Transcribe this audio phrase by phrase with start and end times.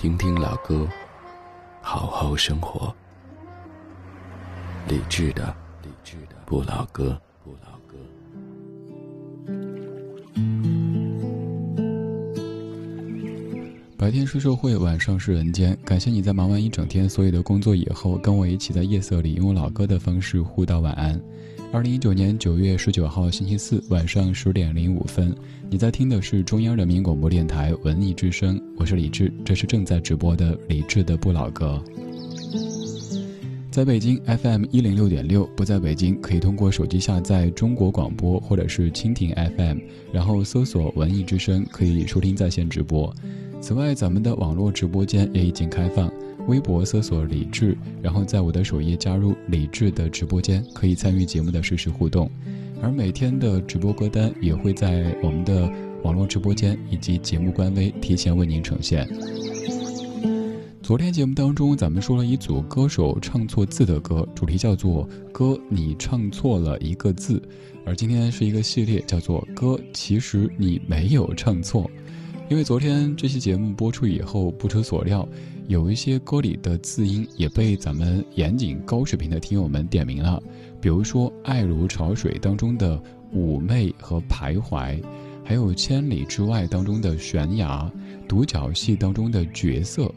[0.00, 0.88] 听听老歌，
[1.82, 2.90] 好好生活。
[4.88, 7.20] 理智的，理智的不老歌。
[7.44, 7.98] 不老歌
[13.98, 15.76] 白天是社会，晚上是人间。
[15.84, 21.20] 感谢你在忙完一整天所有的工作以后，跟我一起在夜色里用老歌的方式互道晚安。
[21.74, 25.36] 二零一九年九月十九号星期四晚上十点零五分，
[25.68, 31.84] 你在听的是中央人民广播电台文艺之声，我是李志，这是正在直播的李志的不老歌。
[33.70, 43.14] 在北京 FM 一零六点六，不在北京可以通过手机下载中国广播或者是蜻蜓 FM，然后搜索文艺之声，可以收听在线直播。
[43.60, 46.10] 此外，咱们的网络直播间也已经开放，
[46.48, 52.30] 微博搜索“李智”，然后在我的首页加入李智的直播间，可以参与节目的实时互动。
[52.80, 55.70] 而每天的直播歌单也会在我们的
[56.02, 59.08] 网络直播间以及节目官微提前为您呈现。
[60.82, 67.40] 昨天节目当中，咱们说了一组歌手唱错字的歌，主题叫做“歌你唱错了一个字”，
[67.86, 71.88] 而今天是一个系列，叫做“歌其实你没有唱错”。
[72.50, 75.28] 因为昨天这期节目播出以后，不出所料，
[75.68, 80.42] 有一些歌里的字音也被咱们严谨高水平的听友们点名了。
[80.80, 83.00] 比如说《爱如潮水》当中的
[83.32, 85.00] 妩媚和徘徊，
[85.50, 87.90] 还有《千里之外》当中的悬崖，
[88.28, 90.08] 《独角戏》当中的角色。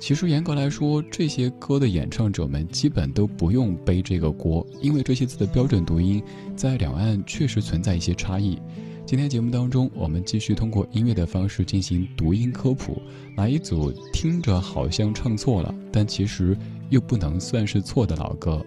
[0.00, 6.22] 其实严格来说，这些歌的演唱者们基本都不用背这个锅，因为这些字的标准读音
[6.56, 8.58] 在两岸确实存在一些差异。
[9.04, 13.02] 今天节目当中，我们继续通过音乐的方式进行读音科普，
[13.36, 16.56] 来一组听着好像唱错了，但其实
[16.88, 18.64] 又不能算是错的老歌。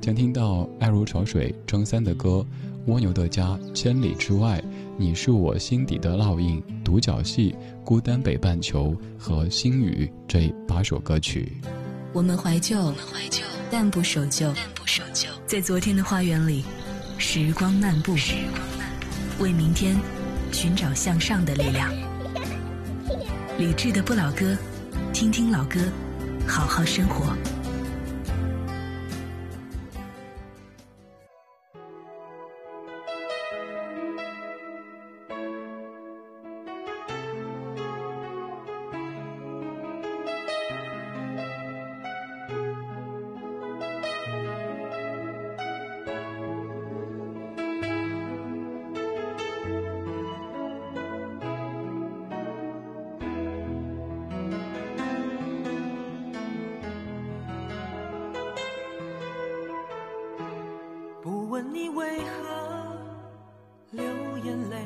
[0.00, 2.28] 将听到《爱如潮水》张三的歌，
[2.86, 3.42] 《蜗牛的家》
[3.72, 4.62] 《千里之外》，
[4.96, 7.50] 你是我心底的烙印，《独角戏》
[7.84, 11.52] 《孤单北半球》和《星雨》这八首歌曲。
[12.12, 12.94] 我们怀旧，
[13.72, 14.52] 但不守旧，
[15.48, 16.64] 在昨天的花园里，
[17.18, 18.14] 时光漫步。
[19.40, 19.96] 为明天
[20.52, 21.92] 寻找向上的力量。
[23.58, 24.56] 理智的不老歌，
[25.12, 25.80] 听听老歌，
[26.46, 27.36] 好好生活。
[61.96, 62.36] 为何
[63.92, 64.04] 流
[64.44, 64.76] 眼泪？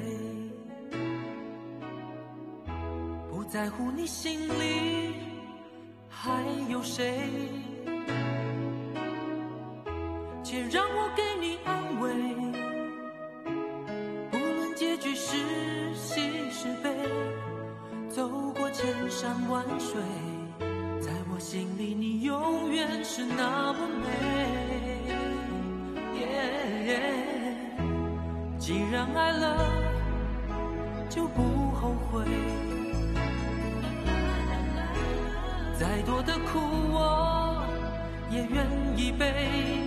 [3.28, 5.16] 不在乎你心里
[6.08, 7.28] 还有谁？
[35.90, 36.60] 再多的苦
[36.92, 37.64] 我
[38.30, 38.64] 也愿
[38.96, 39.79] 意背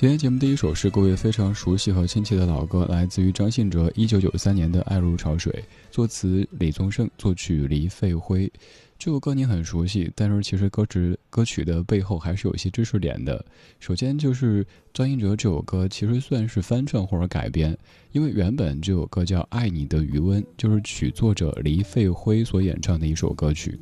[0.00, 5.52] 今天节目第一首是各位非常熟悉和亲切的老歌，来自于张信哲一九九三年的《爱如潮水》，
[5.90, 8.50] 作词李宗盛，作曲黎费辉。
[8.98, 13.44] 这首歌你很熟悉，但是其实歌词歌曲的背后还是有一些知识点的。
[13.78, 17.76] 首先就是张信哲这首歌其实算是翻唱或者改编，
[18.12, 23.78] 因为原本这首歌叫《爱你的余温》，就是曲作者黎费辉所演唱的一首歌曲。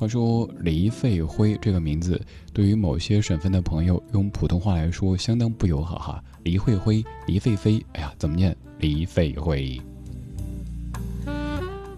[0.00, 2.18] 话说黎费辉这个名字，
[2.54, 6.24] 对于某些省份的朋友用普通话来说相当不友好哈。
[6.42, 8.56] 黎慧辉、黎费飞，哎呀，怎么念？
[8.78, 9.78] 黎费辉。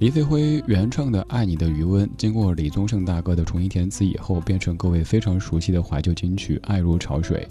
[0.01, 7.47] 黎费辉原唱的《爱你的余温》，经过李宗盛大哥的重新填词以后，变成各位非常熟悉的怀旧金曲《爱如潮水》。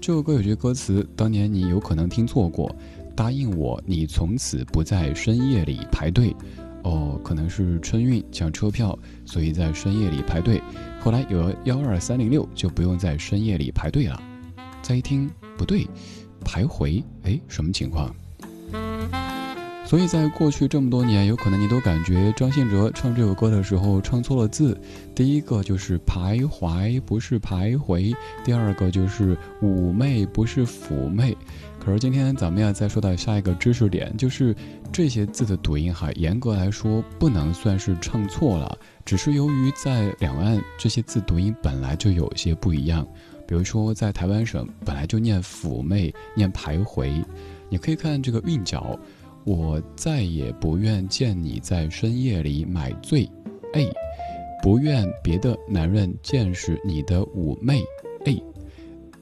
[0.00, 2.74] 这首歌有句歌词，当年你有可能听错过
[3.14, 6.34] ：“答应我，你从此不在深夜里排队。”
[6.82, 10.60] 哦，可能是春运抢车票，所以在深夜里排队。
[11.00, 14.20] 后来有了幺二三零六，就不用在深夜里排队了。
[14.82, 15.86] 再一听，不对，
[16.44, 18.14] 徘徊，哎，什么情况？
[19.84, 24.80] 所以在过去这么多年，有可能你都感觉张信哲唱这首歌的时候唱错了字。
[25.14, 31.36] 第一个就是徘徊，不是徘徊；第二个就是妩媚，不是妩媚。
[31.84, 34.54] 可是今天咱们要再说到下一个知识点，就是
[34.92, 43.04] 这些字的读音哈，严格来说不能算是唱错了，只是由于在两岸这些字读音本来就有些不一样。
[43.48, 47.10] 比如说在台湾省本来就念妩媚，念徘徊，
[47.68, 48.96] 你可以看这个韵脚。
[49.44, 53.28] 我再也不愿见你在深夜里买醉，
[53.74, 53.84] 哎，
[54.62, 57.82] 不愿别的男人见识你的妩媚，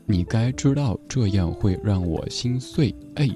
[0.07, 3.29] 你该知道这样会让我心碎，哎，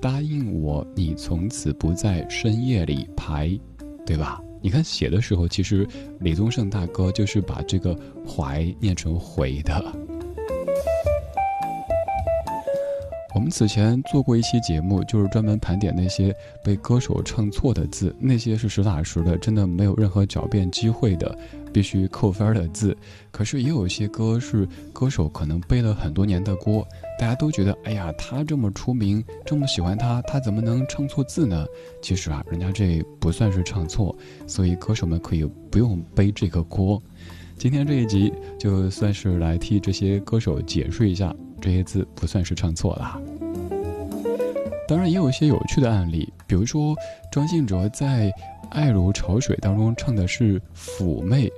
[0.00, 3.58] 答应我，你从此不在深夜里排，
[4.06, 4.40] 对吧？
[4.60, 5.86] 你看写的时候，其实
[6.18, 9.84] 李宗盛大哥就是把这个“怀”念成“回”的。
[13.34, 21.38] 我们此前做过一期节目，就是专门盘点那些被歌手唱错的字，那些是实打实的，真的没有任何狡辩机会的，
[21.72, 22.96] 必须扣分的字。
[23.30, 26.86] 可是也有一些歌是歌手可能背了很多年的锅，
[27.18, 31.66] 大家都觉得，哎呀，他这么出名，这么喜欢他，他怎么能唱错字呢？
[32.02, 37.02] 其实啊，人家这不算是唱错，所以歌手们可以不用背这个锅。
[37.56, 41.34] 今天这一集就算是来替这些歌手解释一下。
[41.60, 43.20] 这些字不算是唱错了，
[44.86, 46.94] 当然也有一些有趣的案例，比如说
[47.32, 48.26] 张信哲在
[48.70, 51.50] 《爱如潮水》当中唱的是妩媚，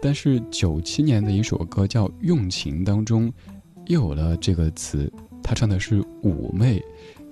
[0.00, 3.32] 但是九七年的一首歌叫《用情》当中
[3.86, 5.10] 又有了这个词，
[5.42, 6.82] 他唱的是妩媚，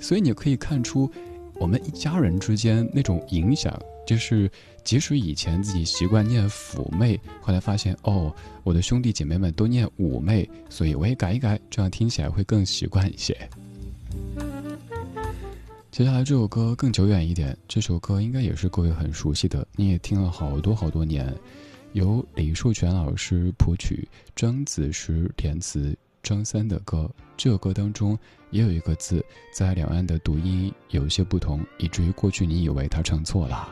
[0.00, 1.10] 所以你可以看出
[1.54, 3.78] 我们一家人之间那种影响。
[4.06, 4.48] 就是
[4.84, 13.36] 即使以前自己习惯念妩媚，后来发现哦，我的兄弟姐妹们都念妩媚，所以我也改一改，这样听起来会更习惯一些。
[15.90, 21.34] 接下来这首歌更久远一点，这首歌应该也是各位很熟悉的，你也听了好多好多年，
[21.92, 27.10] 由李树泉老师谱曲，张子时填词，张三的歌。
[27.34, 28.18] 这首歌当中
[28.50, 29.24] 也有一个字，
[29.54, 33.66] 在两岸的读音有些不同，以至于过去你以为他唱错了。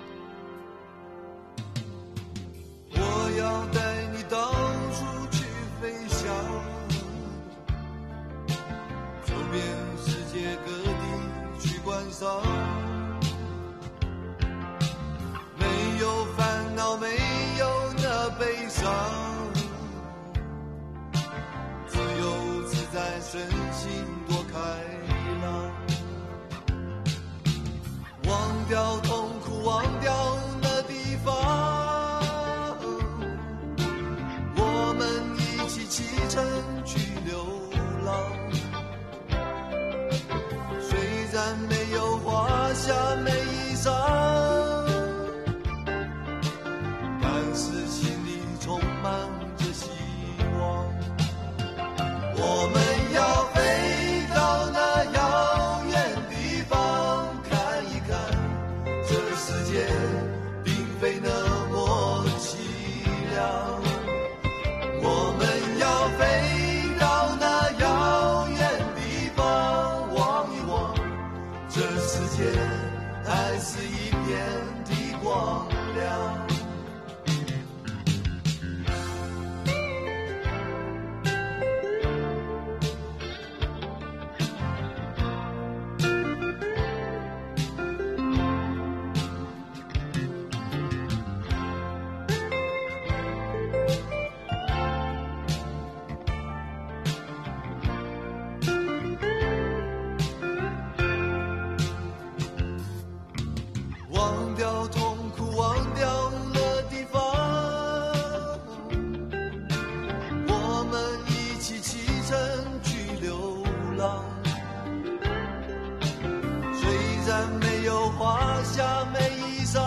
[118.04, 119.80] 有华厦美衣裳，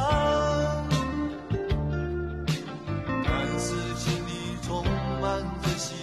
[3.24, 4.84] 但是心里充
[5.22, 5.94] 满着希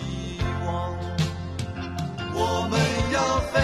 [0.64, 0.96] 望。
[2.32, 2.38] 我
[2.70, 2.78] 们
[3.12, 3.18] 要
[3.50, 3.58] 飞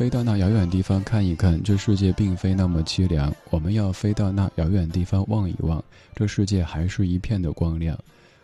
[0.00, 3.30] 飞到那遥远地方看一看，这世界并非那么凄凉。
[3.50, 7.98] 我们要飞到那遥远地方望一望，这世界还是一片的光亮。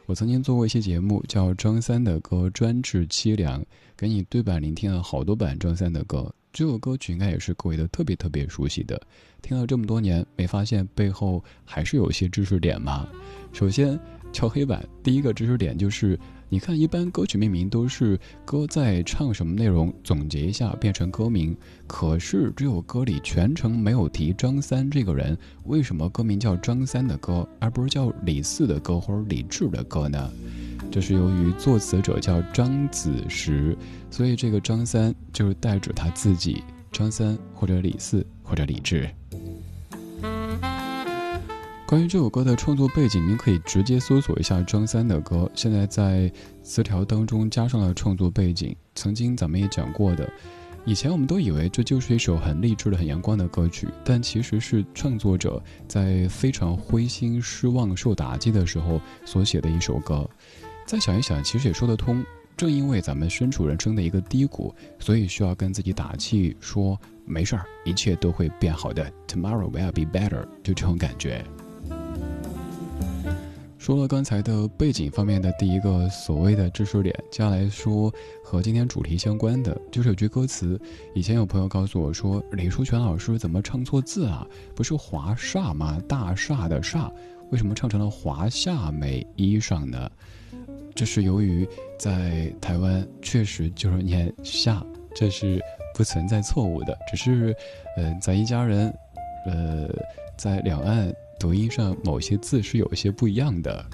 [0.04, 3.64] 我曾经做过一期节目，叫张三的歌专治凄凉，
[3.96, 6.30] 给你对版聆听了好多版张三的歌。
[6.52, 9.00] 这首歌曲应该也是各位都特别特别熟悉的。
[9.40, 13.08] 听了这么多年，没发现背后还是有些知识点吗？
[13.54, 13.98] 首先，
[14.36, 16.18] 敲黑板，第一个知识点就是。
[16.50, 21.56] 你看，一般歌曲命名都是歌在唱什么内容，总结一下变成歌名。
[21.86, 30.30] 可是这首歌里全程没有提张三这个人，为什么歌名叫张三的歌，而不是叫李四的歌或者李志的歌呢？
[30.92, 33.74] 这是由于作词者叫张子时，
[34.10, 36.62] 所以这个张三就是代指他自己，
[36.92, 39.08] 张三或者李四或者李志。
[41.86, 45.48] 关于这首歌的创作背景，您可以直接搜索一下张三的歌。
[45.54, 46.28] 现在在
[46.60, 48.74] 词条当中加上了创作背景。
[48.96, 50.28] 曾经咱们也讲过的，
[50.84, 60.28] 以前我们都以为这就是一首很励志的、很阳光的歌曲，但其实是创作者在非常灰心、失望、受打击的时候所写的一首歌。
[60.84, 62.24] 再想一想，其实也说得通。
[62.56, 69.08] 正因为咱们身处人生的一个低谷，所以需要跟自己打气，说没事儿，一切都会变好的。
[69.28, 71.44] Tomorrow will be better，就这种感觉。
[73.86, 78.12] 说了刚才的背景方面的第一个所谓的知识点，接下来说
[78.42, 80.76] 和今天主题相关的，就是有句歌词。
[81.14, 84.44] 以前有朋友告诉我说，李书全老师怎么唱错字啊？
[84.74, 86.02] 不是华厦吗？
[86.08, 87.08] 大厦的厦，
[87.52, 90.10] 为什么唱成了华夏美衣裳呢？
[90.92, 91.64] 这是由于
[91.96, 95.62] 在台湾确实就是念夏，这是
[95.94, 97.54] 不存在错误的，只是，
[97.96, 98.92] 呃，咱一家人，
[99.46, 99.88] 呃，
[100.36, 101.14] 在两岸。
[101.38, 103.84] 读音上某些字是有一些不一样的，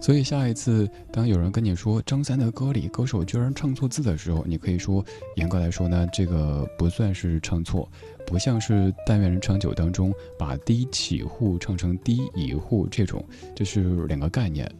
[0.00, 5.04] 所以下一次当有人跟你说张三的歌里歌手居然唱错字的时候，你可以说，
[5.36, 7.88] 严格来说呢，这个不算是唱错，
[8.26, 8.72] 不像是
[9.06, 13.22] 《但愿人长久》当中把低起户唱成低乙户这种，
[13.54, 14.70] 这是两个概念。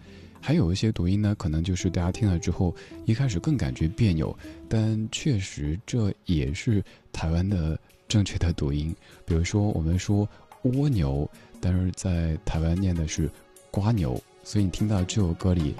[0.40, 4.36] 还有一些读音呢，可能就是大家听了之后一开始更感觉别扭，
[4.68, 6.82] 但确实这也是
[7.12, 8.94] 台湾的正确的读音。
[9.26, 10.26] 比如说我们说。
[10.74, 11.28] 蜗牛，
[11.60, 13.30] 但是在台湾念的是
[13.70, 15.74] 瓜牛，所以你听到这首歌里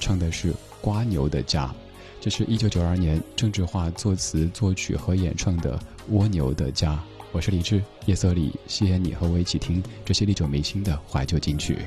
[0.00, 1.74] 唱的是瓜牛的家。
[2.20, 5.78] 这是一九九二年郑智化作词作曲和演唱的
[6.10, 6.94] 《蜗牛的家》。
[7.30, 11.78] 我是李志，夜色里，谢谢你和我一起听这些历久弥新的怀旧金曲。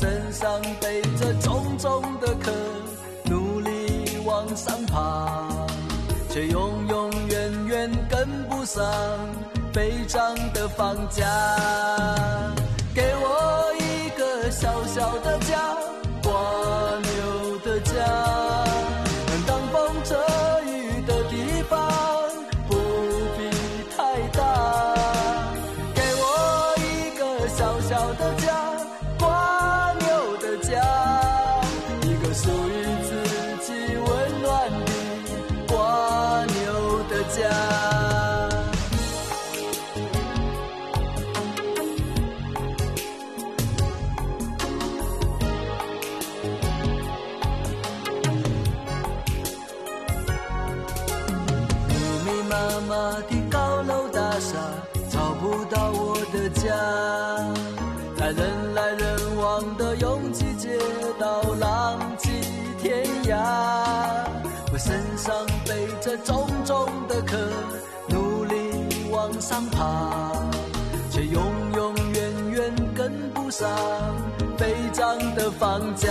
[0.00, 2.50] 身上背着重重的壳，
[3.30, 5.66] 努力往上爬，
[6.28, 8.84] 却永永远远跟不上
[9.72, 11.24] 飞涨的房价。
[73.56, 73.70] 上
[74.58, 76.10] 飞涨的房价。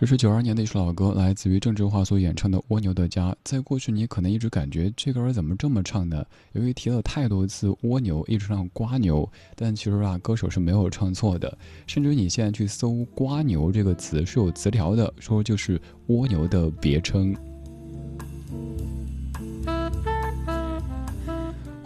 [0.00, 3.32] 这是九二年的一首老歌，来自于郑智化所演唱的《蜗牛的家》。
[3.44, 6.24] 在过去，你可能一直感觉这歌怎么这么唱呢？
[6.52, 11.58] 由于提了太多次“蜗牛”，一直唱“瓜牛”，但其实啊，歌手是没有唱错的。
[11.86, 17.36] 甚至你现在去搜“瓜牛”这个词是有词条的，说就是蜗牛的别称。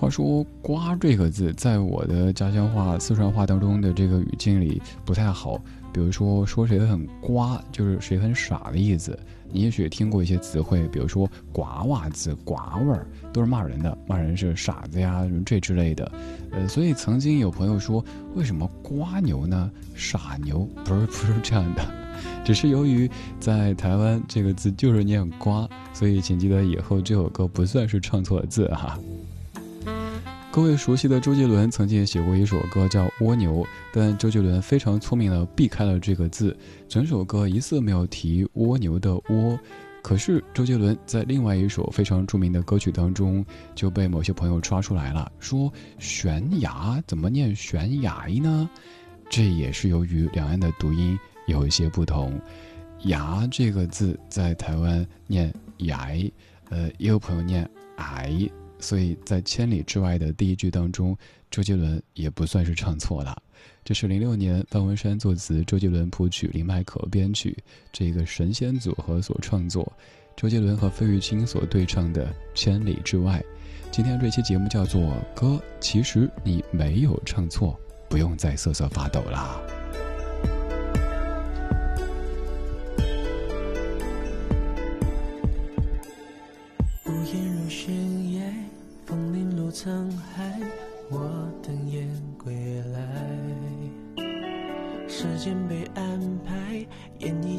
[0.04, 5.58] 话说“瓜”这个字，在我的家乡话、四川话当中的这个语境里不太好。
[5.94, 9.18] 比如说，说谁很瓜，就是谁很傻的意思。
[9.50, 16.12] 你也许听过一些词汇，比如说“瓜娃子”“瓜味儿”，都是骂人的，骂人是傻子呀什么，这之类的。
[16.50, 21.82] 呃，所以曾经有朋友说，为什么“瓜牛”呢？“傻牛”不是不是这样的，
[22.44, 28.98] 只是由于在台湾这个字就是念“瓜”，所以请记得以后这首歌不算是唱错字哈。
[30.54, 33.54] 各位熟悉的周杰伦曾经也写过一首歌叫《蜗牛》，
[33.92, 36.56] 但周杰伦非常聪明的避开了这个字，
[36.88, 39.58] 整首歌一次没有提蜗牛的蜗。
[40.00, 48.70] 可是周杰伦在另外一首非常著名的歌曲当中就被某些朋友抓出来了，说悬崖怎么念悬崖呢？
[49.28, 52.40] 这也是由于两岸的读音有一些不同，
[53.06, 56.30] 崖这个字在台湾念崖，
[56.70, 58.48] 呃，也有朋友念矮。
[58.78, 61.16] 所以在千里之外的第一句当中，
[61.50, 63.40] 周杰伦也不算是唱错了。
[63.84, 67.56] 这是零六年方文山作词，周杰伦谱曲，林迈可编曲，
[67.92, 69.90] 这个神仙组合所创作，
[70.36, 73.38] 周杰伦和费玉清所对唱的《千里之外》。
[73.90, 75.00] 今天这期节目叫做
[75.34, 75.46] 《歌》，
[75.80, 79.83] 其实你没有唱错，不用再瑟瑟发抖啦。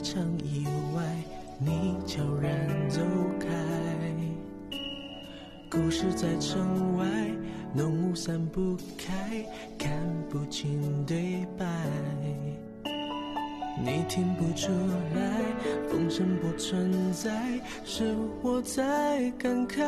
[0.06, 1.02] 场意外，
[1.58, 3.02] 你悄然走
[3.40, 3.48] 开。
[5.68, 7.08] 故事在城外，
[7.74, 9.44] 浓雾散不开，
[9.80, 9.90] 看
[10.30, 11.66] 不清对白。
[13.84, 14.72] 你听不出
[15.16, 15.42] 来，
[15.90, 19.82] 风声不存在，是我在感慨。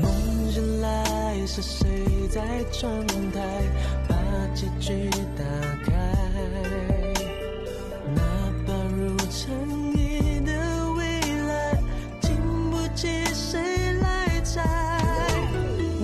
[0.00, 1.86] 梦醒来是谁
[2.30, 3.62] 在窗台
[4.08, 4.16] 把
[4.54, 5.44] 结局打
[5.84, 6.27] 开？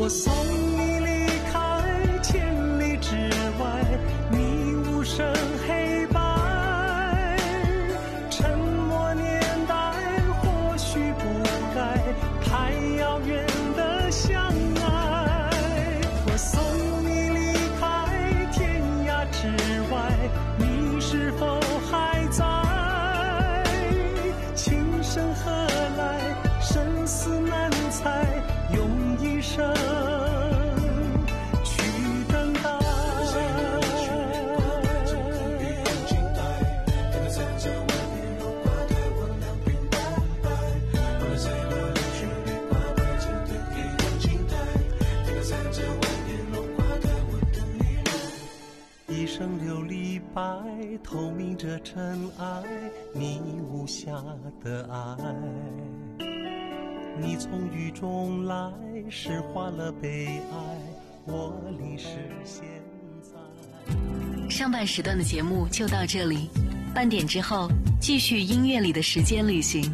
[0.05, 0.64] 我送
[51.03, 52.63] 透明着尘埃，
[53.13, 54.13] 你无瑕
[54.63, 55.17] 的爱。
[57.21, 58.73] 你从雨中来，
[59.09, 60.57] 释化了悲哀。
[61.27, 62.09] 我离世
[62.45, 62.65] 现
[63.23, 64.51] 在。
[64.51, 66.51] 上半时段的节目就到这里，
[66.95, 67.69] 半点之后
[68.01, 69.93] 继续音乐里的时间旅行。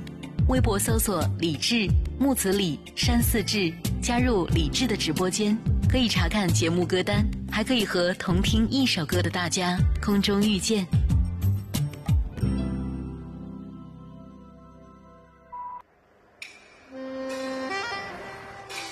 [0.48, 1.87] 微博搜索李志
[2.18, 3.72] 木子李山四志，
[4.03, 5.57] 加入李志的直播间，
[5.88, 7.24] 可以查看节目歌单，
[7.61, 10.87] 还可以和同听一首歌的大家空中遇见。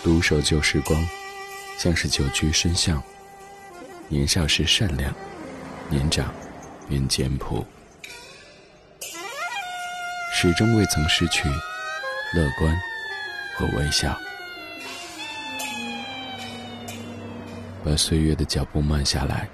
[0.04, 1.02] 独守旧时光，
[1.78, 3.02] 像是久居深巷。
[4.07, 5.14] 年少时善良，
[5.88, 6.31] 年长
[6.90, 7.66] 愿简朴。
[10.35, 11.48] 始终未曾失去
[12.35, 12.78] 乐观
[13.57, 14.14] 和微笑，
[17.88, 19.48] 把岁月的脚步慢下来，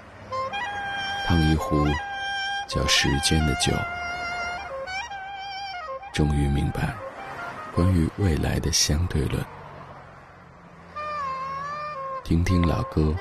[1.25, 1.87] 烫一壶
[2.67, 3.71] 叫时间的酒，
[6.11, 6.93] 终于明白
[7.73, 9.41] 关于未来的相对论。
[12.25, 13.15] 听听老歌，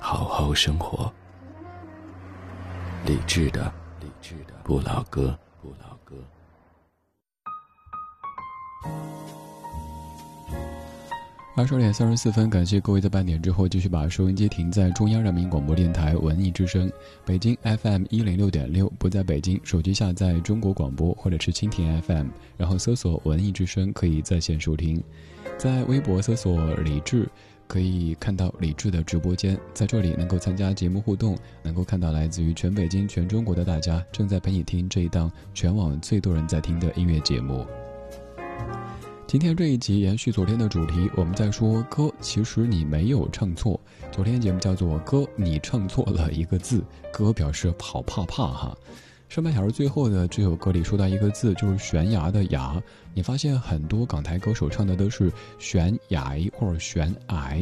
[0.00, 1.12] 好好生活。
[3.04, 5.38] 理智的，理智的不老歌。
[11.56, 16.92] 二十二点三十四分，感谢各位在半点之后继续把收音机停在中央人民广播电台文艺之声，
[17.24, 18.92] 北京 FM 一零六点六。
[18.98, 22.26] 不在北京，手机下载中国广播或者是蜻蜓 FM，
[22.58, 25.02] 然后搜索文艺之声，可以在线收听。
[25.56, 27.26] 在微博搜索李志，
[27.66, 37.66] 可以看到李志的直播间，在这里能够参加节目互动，能够看到来自于全北京、全中国的大家正在陪你听这一档全网最多人在听的音乐节目。
[39.26, 43.78] 今天这一集延续昨天的主题，我们在说歌，其实你没有唱错。
[44.12, 46.80] 昨天节目叫做歌，你唱错了一个字，
[47.12, 48.78] 歌表示跑怕怕哈。
[49.28, 52.80] 上半小时最后的这首歌里说到一个字，就是悬崖的崖。
[53.14, 57.56] 你发现很多港台歌手唱的都是悬崖或者悬崖，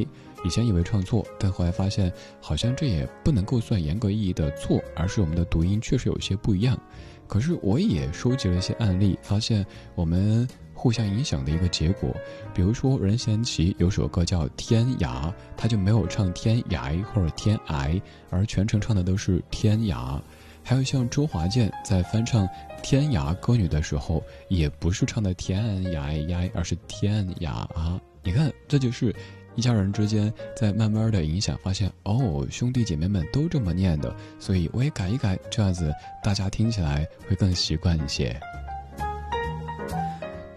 [0.45, 6.79] 以前以为唱错，但后来发现好像这也不能够算严格意义的错，而是我们的读音确实有些不一样。
[7.27, 10.47] 可是我也收集了一些案例，发现我们。
[10.85, 12.15] 互相影响的一个结果，
[12.53, 20.21] 比如说任贤齐有首歌叫《天涯》，他就没有唱天涯或者天涯，而全程唱的都是天涯。
[20.63, 22.47] 还有像周华健在翻唱
[22.83, 27.99] 《天涯歌女》的时候，也不是唱的天涯呀，而是天涯啊。
[28.23, 29.17] 你看，这就是
[29.55, 35.91] 一家人之间在慢慢的影响，发现哦，兄弟姐妹们都这么念的，所以我也改一改，这样子
[36.23, 38.39] 大家听起来会更习惯一些。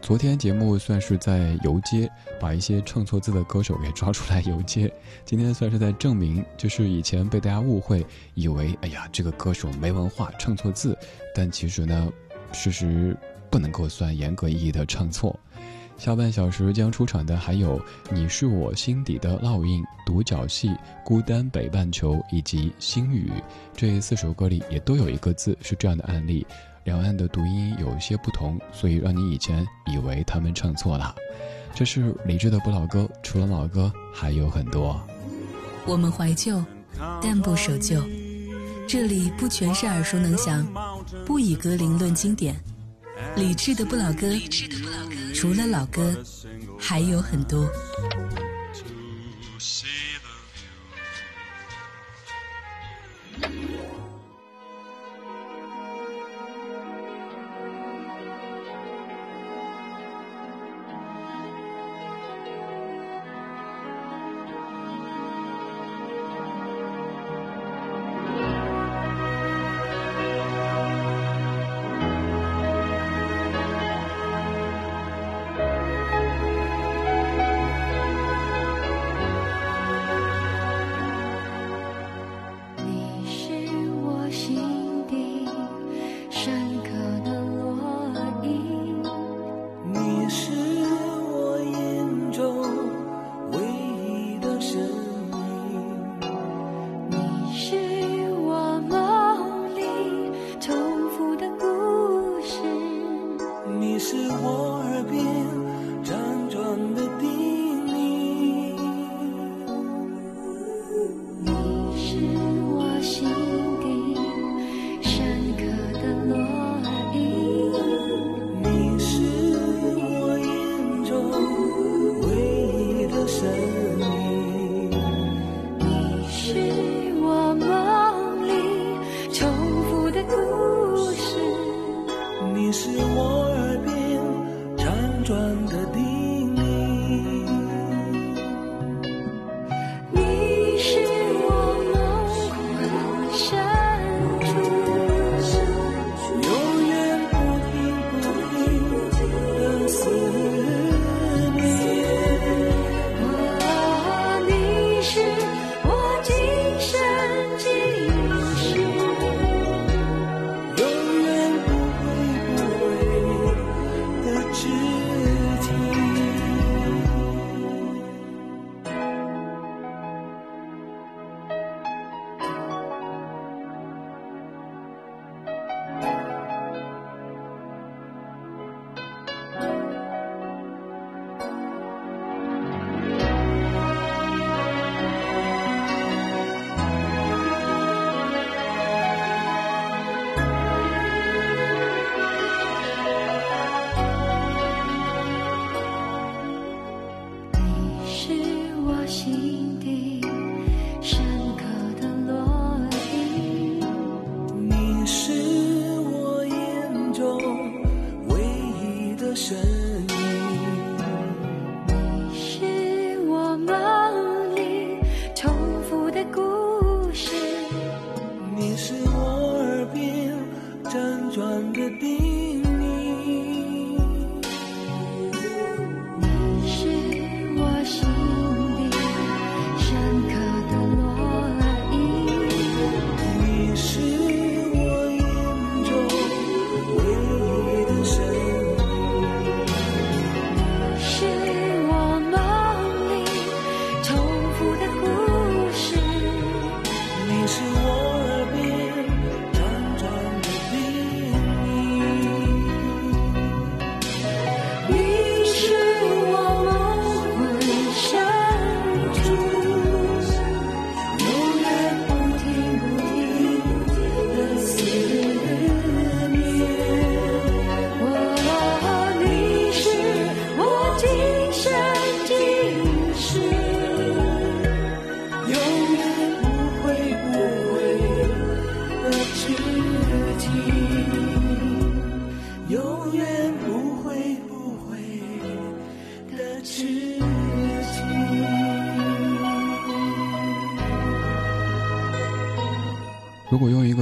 [0.08, 4.90] 昨天节目算是在游街，把一些唱错字的歌手给抓出来游街。
[5.26, 10.98] 今天算是在证明，就是以前被大家误会，以为哎呀这个歌手没文化，唱错字。
[11.36, 12.10] 但其实呢，
[12.54, 13.18] 事实
[13.50, 15.38] 不能够算严格意义的唱错。
[15.98, 17.78] 下半小时将出场的还有
[18.10, 20.70] 《你是我心底的烙印》、《独角戏》、
[21.04, 23.30] 《孤单北半球》以及《星雨》
[23.76, 26.48] 这四首歌里也都有一个字是这样的案例。
[26.88, 31.14] 两岸的读音有些不同，所以让你以前以为他们唱错了。
[31.76, 34.98] 这是理智的不老歌，除了老歌还有很多。
[35.86, 36.64] 我们怀旧，
[37.22, 38.02] 但不守旧。
[38.88, 40.66] 这里不全是耳熟能详，
[41.26, 42.56] 不以歌龄论经典。
[43.36, 44.32] 理智的不老歌，
[45.36, 46.16] 除了老歌
[46.80, 47.70] 还有很多。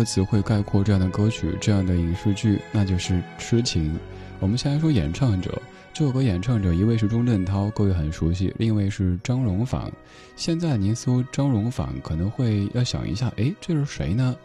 [0.05, 3.97] 词汇概括这样的歌曲、这样的影视剧，那就是痴情。
[4.39, 5.61] 我们先来说演唱者，
[5.93, 9.91] 这首歌演唱者一位是钟镇涛，各位很熟悉；另一位是张荣仿。
[10.35, 14.35] 现在您搜张荣仿，可能会要想一下，哎，这是谁呢？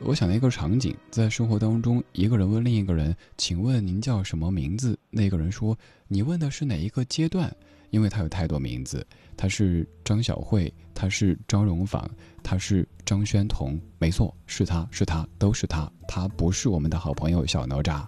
[0.00, 5.76] 我想到一个场景，在生活当中，一个人问另一个人：“请问您叫什么名字？”那个人说
[6.08, 7.54] ：“你问的是哪一个阶段？”
[7.94, 12.04] 因为他有太多名字，他是张小慧，他是张荣仿，
[12.42, 18.04] 他是张轩彤，没错，是他是他都是他，他不是我们的好朋友小哪吒。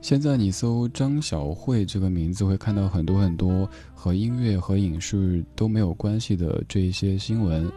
[0.00, 7.70] 现在你搜张小慧这个名字，会看到很多很多和音乐和影视都没有关系的这一些新闻。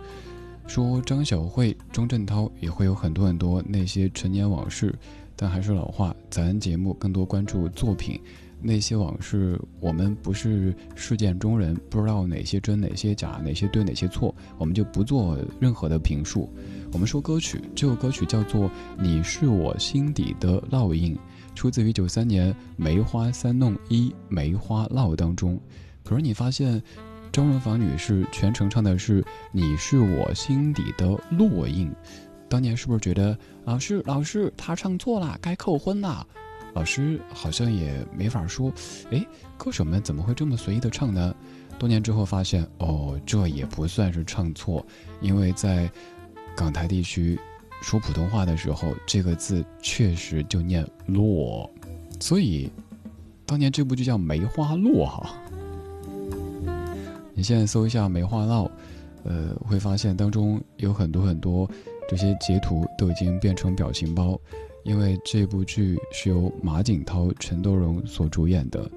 [0.68, 4.96] 说张小慧、钟镇涛也会有很多很多那些陈年往事，
[5.36, 8.19] 但还是老话，咱节目更多关注作品，
[8.62, 16.50] 那些往事我们不是事件中人，不知道哪些真哪些假，哪些对哪些错，我们就不做任何的评述。
[16.93, 21.13] 我们说歌曲，这首歌曲叫做《你是我心底的烙印》。
[21.54, 25.60] 出自于九三年《梅花三弄一梅花烙》当中，
[26.04, 26.82] 可是你发现，
[27.32, 31.91] 张荣芳女士全程唱的是“你是我心底的烙印”，
[32.49, 36.25] 当年是不是觉得老师老师他唱错了，该扣分了？
[36.73, 38.71] 老师好像也没法说，
[39.12, 39.25] 哎，
[39.58, 41.36] 歌手们怎么会这么随意的唱呢？
[41.79, 44.86] 多年之后发现，哦，这也不算是唱错，
[45.21, 45.89] 因为在
[46.55, 47.39] 港台地区。
[47.81, 51.69] 说普通话的时候，这个字确实就念“落”，
[52.19, 52.71] 所以
[53.45, 55.36] 当年这部剧叫《梅花落》哈。
[57.34, 58.65] 你现在搜一下《梅花烙》，
[59.23, 61.69] 呃，会发现当中有很多很多
[62.08, 64.39] 这些截图都已经变成表情包，
[64.84, 68.89] 因为这部剧是由马景涛、陈德容所主演的。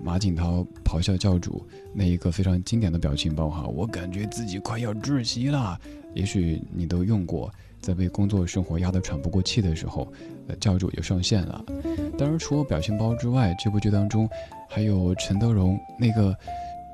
[0.00, 5.78] 马景涛咆哮教主那一个非常经典的表情包哈，我感觉自己快要窒息了，
[6.12, 7.52] 也许你都用过。
[7.80, 10.06] 在被工作生活压得喘不过气的时候，
[10.46, 11.64] 呃，教主就上线了。
[12.16, 14.28] 当然，除了表情包之外，这部剧当中
[14.68, 16.32] 还有陈德容那个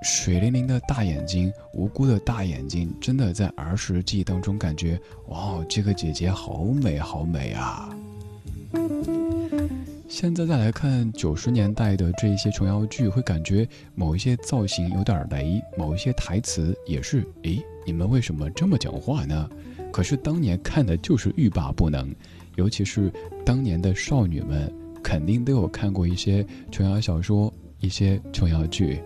[0.02, 7.94] 水灵灵的大眼睛、无辜的大眼睛，真的在儿时记忆当中感觉，哇，这个姐姐好美，好美啊！
[10.08, 19.50] 现在再来看九十年代的这一些琼瑶剧，会感觉某一些造型有点雷，某一些台词也是，诶，你们为什么这么讲话呢？
[19.92, 22.14] 可是当年看的就是欲罢不能，
[22.56, 23.12] 尤其是
[23.44, 29.00] 当年的少女们，肯定都有看过一些琼瑶小说、一些琼瑶剧。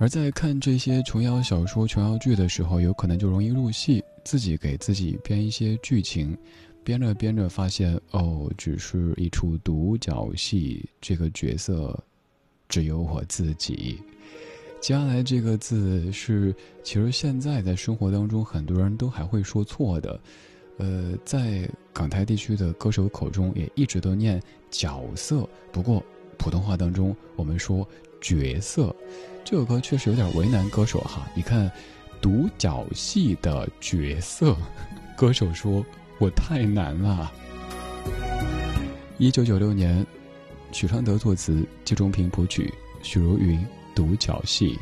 [0.00, 6.34] 而在看这些琼瑶小说、琼瑶剧的时候，有可能就容易入戏，自己给自己编一些剧情，
[6.82, 12.02] 编着编着发现，哦，只是一出独角戏，这个角色
[12.66, 14.00] 只有我自己。
[14.80, 20.18] 接下来这个字是，其实现在在生活当中很多人都还会说错的，
[20.78, 26.02] 呃，在港台地区的歌手口中也一直都念角色，不过
[26.38, 27.86] 普通话当中我们说
[28.18, 28.96] 角色，
[29.44, 31.28] 这首歌确实有点为难歌手哈。
[31.34, 31.70] 你看，
[32.20, 34.56] 独角戏的角色，
[35.16, 35.84] 歌手说
[36.18, 37.32] 我太难了。
[39.18, 40.06] 一九九六年，
[40.72, 42.72] 许昌德作词，季中平谱曲，
[43.02, 43.64] 许茹芸。
[43.92, 44.78] 独角戏。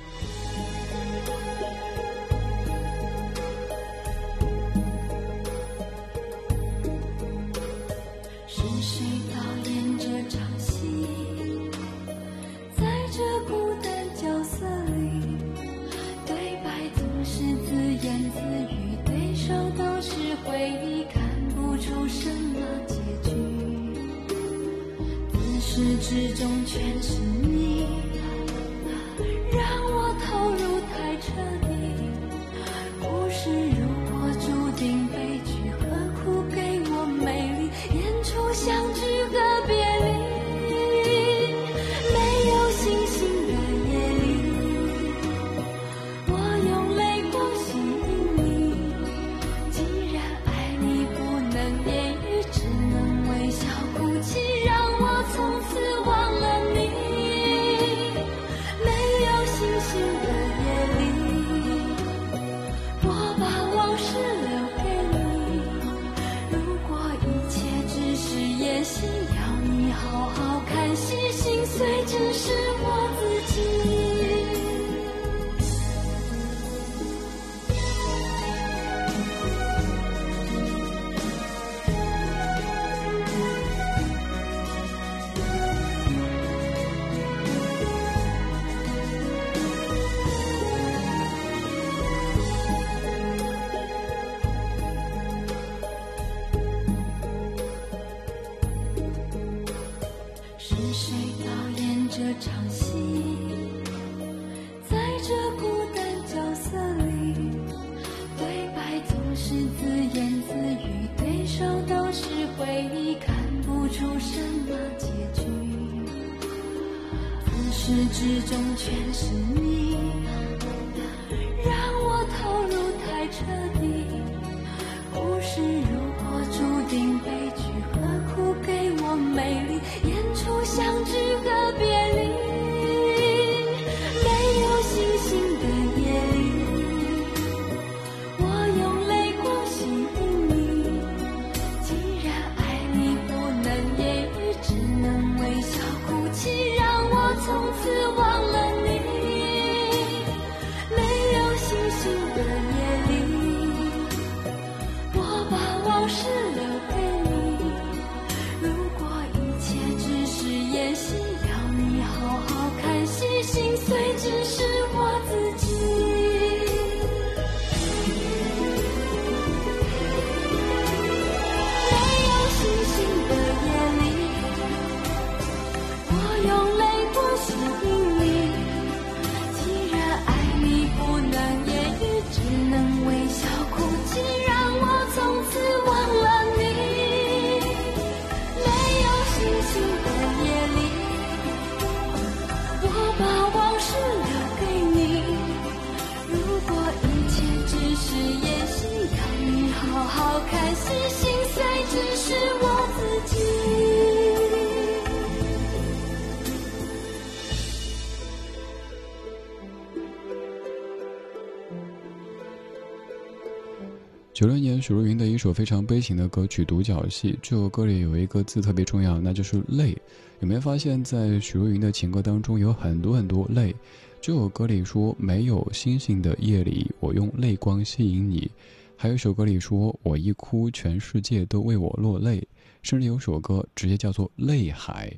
[215.39, 219.97] 一首非常悲情的歌曲《独角戏》，这首歌里有一个字特别重要，那就是泪。
[220.41, 223.73] 有没有发现，在许茹芸的情歌当中有很多很多泪？
[224.21, 228.51] 这首歌里说：“没有星星的夜里，我用泪光吸引你。”
[228.99, 232.45] 还有一首歌里说：“我一哭，全世界都为我落泪。”
[232.83, 235.09] 甚至有首歌直接叫做《泪海》。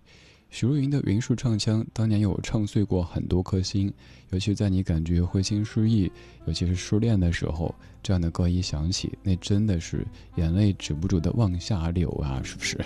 [0.50, 3.90] 许茹芸的云树唱腔当年有唱碎过很多颗心，
[4.30, 6.10] 尤其在你感觉灰心失意，
[6.44, 7.72] 尤其是失恋的时候，
[8.02, 10.04] 这样的歌一响起，那真的是
[10.36, 12.76] 眼泪止不住的往下流啊，是不是？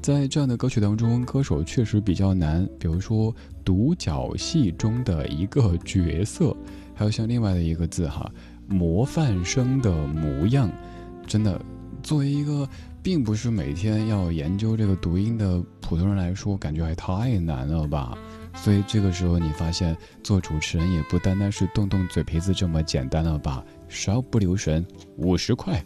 [0.00, 3.32] 在这样的歌曲当中，歌手确实比较难，比如说
[3.62, 6.56] 独角戏中的一个角色，
[6.94, 8.32] 还有像另外的一个字哈，
[8.66, 10.72] 模范生的模样，
[11.26, 11.60] 真的，
[12.02, 12.66] 作为一个。
[13.02, 18.16] 并不是每天要研究这个读音的普通人来说，感觉还太难了吧？
[18.54, 23.64] 所以这个时候你发现做主持人也不单单是动动嘴皮子这么简单了吧？
[23.88, 24.86] 稍不留神，
[25.16, 25.82] 五十块。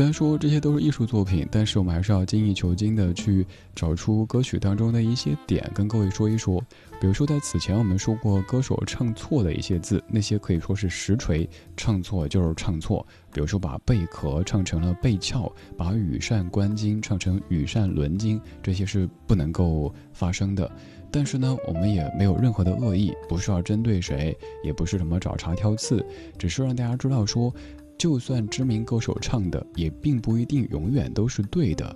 [0.00, 6.58] 虽然说这些都是艺术作品，但是我们还是要精益求精的去找出歌曲当中的一些点，跟各位说一说。
[6.98, 11.46] 比如说，在此前我们说过歌手唱错的一些字，那些可以说是实锤，
[11.76, 13.06] 唱错就是唱错。
[13.30, 20.70] 比如说，把贝壳唱成了贝壳，把羽扇纶巾唱成羽扇纶巾，这些是不能够发生的。
[21.12, 24.34] 但是呢，我们也没有任何的恶意，不是要针对谁，
[24.64, 26.02] 也不是什么找茬挑刺，
[26.38, 27.52] 只是让大家知道说，
[28.00, 31.94] 就算知名歌手唱的，也并不一定永远都是对的。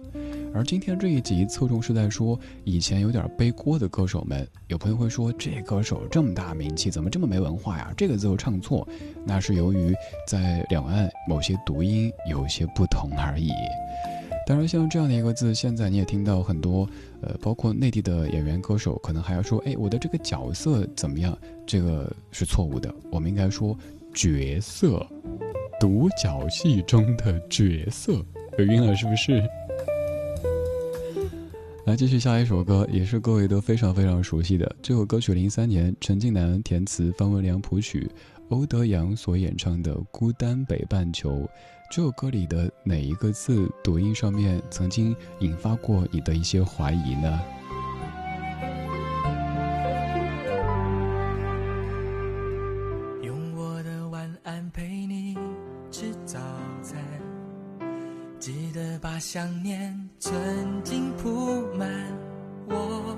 [0.52, 4.46] 而今天这一集侧重是在说以前有点背锅的歌手们。
[4.66, 7.90] 有朋友会说，这歌手这么大名气，怎么这么没文化呀？
[7.96, 8.86] 这个字又唱错，
[9.24, 9.94] 那是由于
[10.28, 13.48] 在两岸某些读音有些不同而已。
[14.46, 16.86] 当然，像这样的一个字，现在你也听到很多，
[17.22, 21.34] 呃，包括内地的演员歌手，可能还要说，哎，我的这个角色怎么样？
[21.66, 23.74] 这个是错误的，我们应该说
[24.14, 25.04] 角色，
[25.80, 28.24] 独角戏中的角色。
[28.56, 29.42] 有晕了是不是？
[31.84, 35.34] 来继续下一首歌，也是各位都非常非常熟悉的这首歌曲。
[35.34, 38.08] 零三年，陈近南填词，方文良谱曲，
[38.48, 41.30] 欧德阳所演唱的《孤单北半球》。
[41.90, 47.40] 这首歌里的哪一个字读音上面曾经引发过你的一些怀疑呢？
[59.04, 60.32] 把想念曾
[60.82, 61.86] 经铺满。
[62.66, 63.14] 我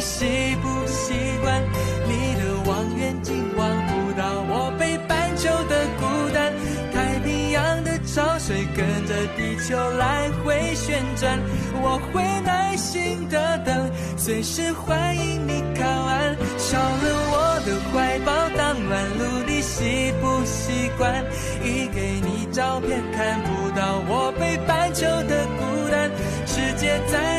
[0.00, 1.62] 习不习惯？
[2.08, 6.52] 你的望远镜望不到我北半球的孤单。
[6.92, 11.38] 太平洋的潮水跟着地球来回旋转，
[11.82, 16.36] 我会耐心的等，随时欢迎你靠岸。
[16.58, 21.24] 少了我的怀抱当暖炉，你习不习惯？
[21.62, 26.10] 一给你照片看不到我北半球的孤单。
[26.46, 27.29] 世界再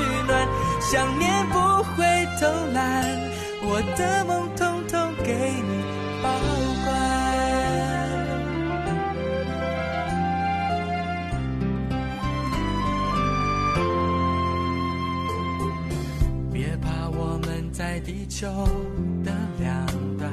[0.00, 0.48] 取暖。
[0.80, 1.58] 想念不
[1.94, 2.04] 会
[2.40, 2.80] 偷懒，
[3.62, 5.32] 我的梦统统给
[5.68, 5.84] 你
[6.22, 6.28] 保
[6.84, 6.88] 管。
[16.52, 18.48] 别怕，我们在地球
[19.22, 19.86] 的两
[20.18, 20.32] 端，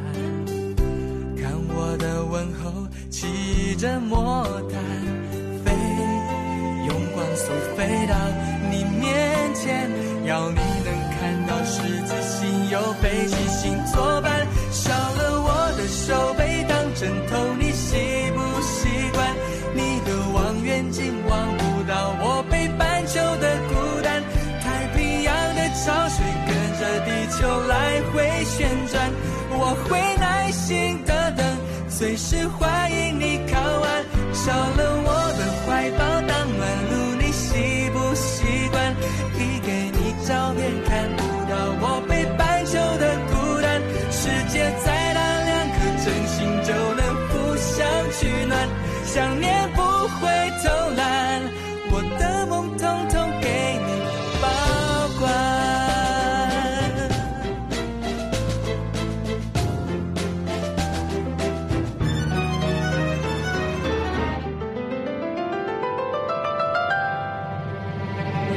[1.37, 4.81] 看我的问候，骑着魔毯，
[7.37, 8.15] 速飞到
[8.71, 9.89] 你面前，
[10.25, 14.45] 要你能看到十字星有北极星作伴。
[14.71, 17.95] 少了我的手背当枕头，你习
[18.33, 19.35] 不习惯？
[19.73, 24.23] 你的望远镜望不到我北半球的孤单。
[24.59, 29.11] 太平洋的潮水跟着地球来回旋转，
[29.51, 31.45] 我会耐心的等，
[31.87, 34.03] 随时欢迎你靠岸。
[34.33, 34.53] 少
[49.07, 50.27] 想念不会
[50.61, 51.41] 偷懒，
[51.91, 53.89] 我的梦统统给你
[54.41, 54.45] 保
[55.17, 55.25] 管。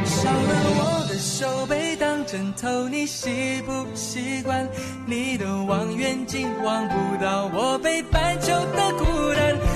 [0.04, 4.68] 少了我的手背当枕头，你习不习惯？
[5.06, 6.94] 你的望远镜望不
[7.24, 9.69] 到我北半球的孤单。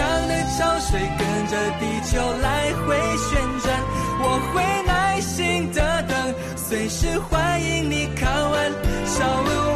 [0.00, 2.96] 样的潮水跟着地球来回
[3.28, 3.68] 旋转，
[4.22, 8.72] 我会耐心的等，随时欢迎你靠岸。
[9.06, 9.69] 少了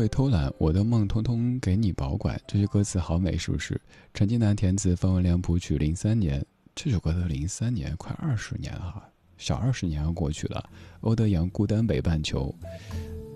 [0.00, 2.40] 会偷懒，我的梦通通给你保管。
[2.48, 3.78] 这句歌词好美，是不是？
[4.14, 5.76] 陈近南填词，方文良谱曲。
[5.76, 6.42] 零三年，
[6.74, 10.64] 这首歌的零三年，快二十年哈，小二十年要过去了。
[11.02, 12.54] 欧德阳孤单北半球。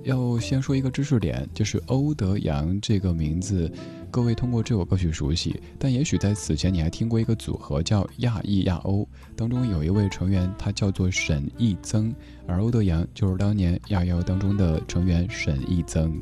[0.04, 3.70] 要先说一个知识点，就是欧德阳这个名字，
[4.10, 9.06] 各位通过这首歌曲熟悉，但也许在此前你还听过一个组合叫亚裔亚欧，
[9.36, 12.14] 当中有一位成员他叫做沈义增，
[12.46, 16.18] 而欧德阳就是当年亚裔亚欧当中的成员沈义增。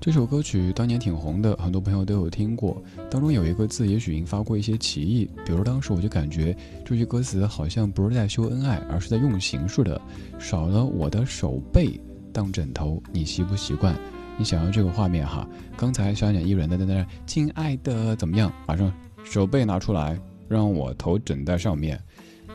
[0.00, 2.82] 这首歌曲当年挺红的，很多朋友都有听过。
[3.08, 10.00] 当中有一个字，也许引发过一些歧义，比如当时我就感觉这句歌词好像不是在秀恩爱，而是在用形式的。
[10.40, 12.00] 少了我的手背
[12.32, 13.96] 当枕头，你习不习惯？
[14.36, 15.46] 你想要这个画面哈？
[15.76, 18.52] 刚才小鸟依人的在那，亲爱的怎么样？
[18.66, 20.18] 马上手背拿出来，
[20.48, 21.96] 让我头枕在上面。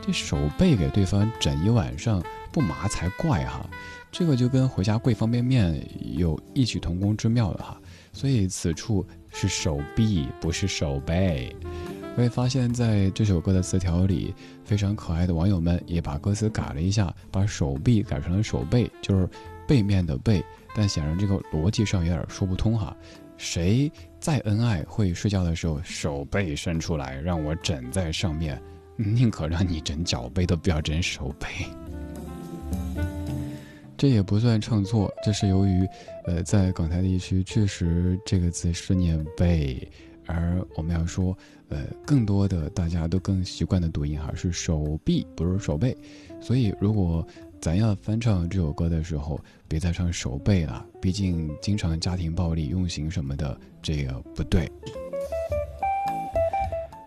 [0.02, 2.22] 这手背给对方枕一晚上，
[2.52, 3.66] 不麻才怪哈。
[4.10, 5.86] 这个就跟回家跪方便面
[6.16, 7.80] 有异曲同工之妙的哈，
[8.12, 11.54] 所以此处是手臂，不是手背。
[12.16, 14.34] 我也发现，在这首歌的词条里，
[14.64, 19.28] 非常可爱的网友们也把歌词改了一下，把手臂改成了手背，就是
[19.68, 20.42] 背面的背。
[20.74, 22.96] 但显然这个逻辑上有点说不通哈。
[23.36, 28.60] 谁再恩爱会睡觉的时候手背伸出来让我枕在上面？
[28.96, 31.46] 宁可让你枕脚背，都不要枕手背。
[33.98, 35.84] 这也不算唱错，这是由于，
[36.24, 39.86] 呃，在港台地区确实这个字是念背，
[40.24, 41.36] 而我们要说，
[41.68, 45.96] 呃，更多的大家都更习惯的读音哈是手臂，不是手背。
[46.40, 47.26] 所以，如果
[47.60, 54.70] 咱要翻唱这首歌的时候，别再唱手背了，毕竟经常家庭暴力用刑什么的，这个不对。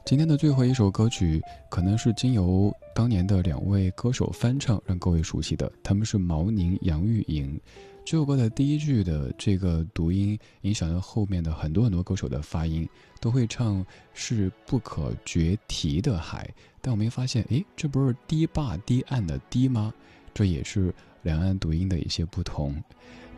[0.03, 5.71] 今天的最后一首歌曲，可能是经由当年的两位歌手翻唱，让各位熟悉的。
[5.83, 7.59] 他们是毛宁、杨钰莹。
[8.03, 12.87] 这首歌的第一句的这个读音，影响了后面的很多很多歌手的发音，
[13.21, 16.49] 都会唱是不可决堤的海。
[16.81, 19.93] 但我没发现，诶，这不是堤坝堤岸的堤吗？
[20.33, 22.75] 这也是两岸读音的一些不同。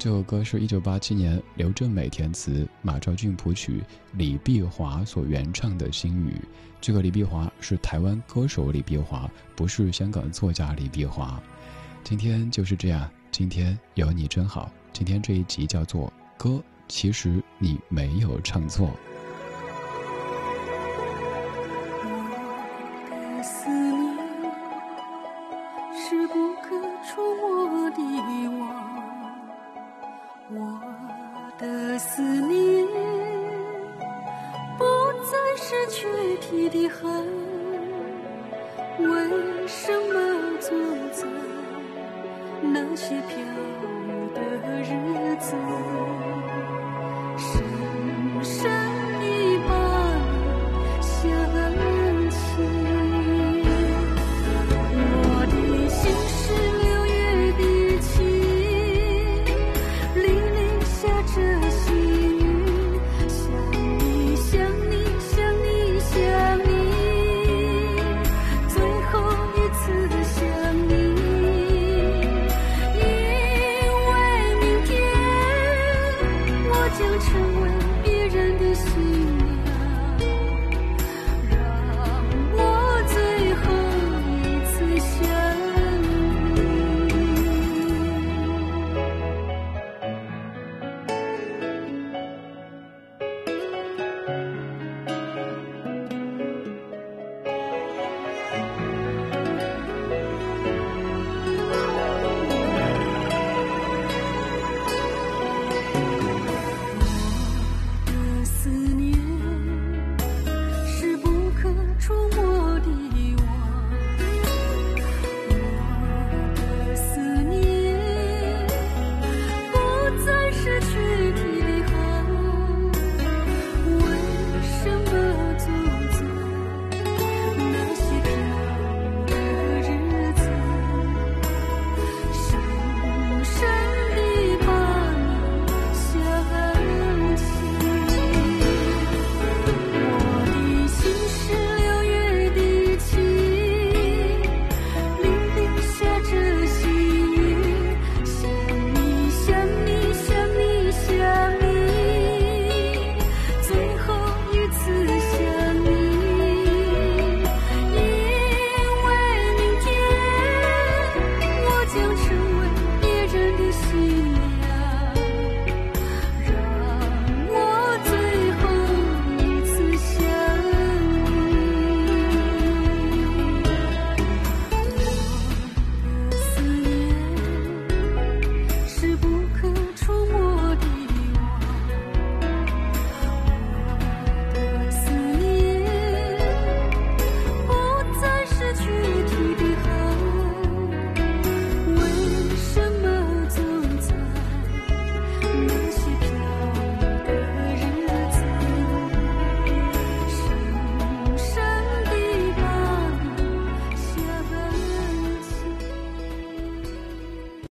[0.04, 3.82] 这首歌是一九八七年刘正美填词，马兆骏谱曲，
[4.18, 6.32] 李碧华所原唱的《心语》。
[6.82, 11.42] 这个李碧华是台湾歌手李碧华，不是香港作家李碧华。
[12.04, 14.70] 今天就是这样，今天有你真好。
[14.92, 16.50] 今天这一集叫做《歌》，
[16.90, 18.92] 其实你没有唱错。